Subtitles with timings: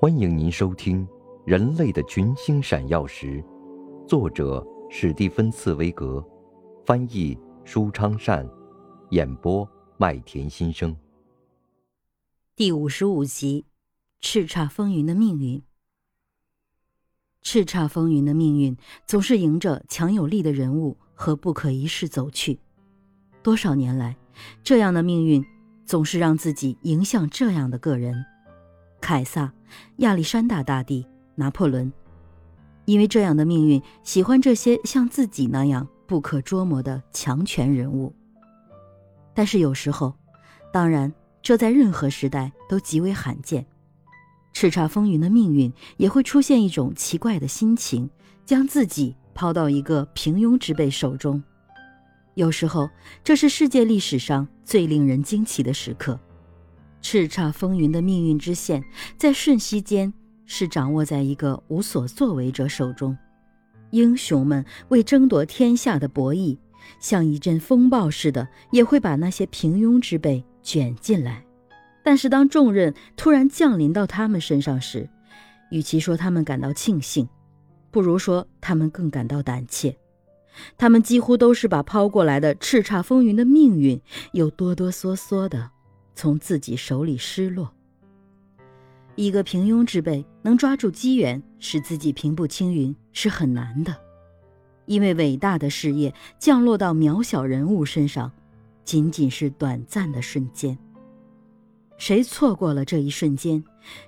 [0.00, 1.06] 欢迎您收听
[1.46, 3.42] 《人类的群星闪耀时》，
[4.06, 6.22] 作者史蒂芬·茨威格，
[6.84, 8.46] 翻译舒昌善，
[9.10, 10.94] 演播麦田心声。
[12.56, 13.64] 第五十五集：
[14.20, 15.62] 叱咤风云的命运。
[17.40, 18.76] 叱咤风云的命运
[19.06, 22.58] 总是迎着强有力的人物和不可一世走去。
[23.42, 24.16] 多少年来，
[24.64, 25.42] 这样的命运
[25.86, 28.26] 总是让自己迎向这样的个人。
[29.04, 29.52] 凯撒、
[29.96, 31.92] 亚历山大大帝、拿破仑，
[32.86, 38.14] 因为这样的命运，喜欢这些像自己那样不可捉摸的强权人物。
[39.34, 40.14] 但是有时候，
[40.72, 43.66] 当然，这在任何时代都极为罕见。
[44.54, 48.08] 叱咤风云的命运也会出现一种奇怪的心情，
[48.46, 51.44] 将自己抛到一个平庸之辈手中。
[52.36, 52.88] 有时候，
[53.22, 56.18] 这是世界历史上最令人惊奇的时刻。
[57.04, 58.82] 叱咤风云的命运之线，
[59.18, 60.10] 在瞬息间
[60.46, 63.14] 是掌握在一个无所作为者手中。
[63.90, 66.56] 英雄们为争夺天下的博弈，
[66.98, 71.44] 像一阵风暴似的，也会把那些平庸之辈卷进来。
[72.02, 75.08] 但是，当重任突然降临到他们身上时，
[75.70, 77.28] 与其说他们感到庆幸，
[77.90, 79.94] 不如说他们更感到胆怯。
[80.78, 84.00] 他们几乎都是把抛过来的叱咤风云的命运，
[84.32, 85.70] 又哆哆嗦嗦的。
[86.14, 87.72] 从自己手里失落。
[89.16, 93.96] 一个平庸之辈能抓住机缘，使自己平步青云是很难的，
[94.86, 98.32] 因为伟大的事业降落到渺小人物身上，
[98.84, 100.76] 仅仅是短暂的瞬间。
[101.96, 103.62] 谁错过了这一瞬间，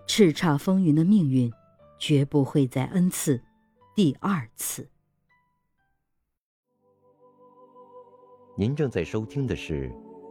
[0.09, 1.53] 叱咤风云的命运，
[2.01, 3.41] 绝不会再恩赐
[3.95, 4.89] 第二次。
[8.57, 9.93] 您正在收听的是。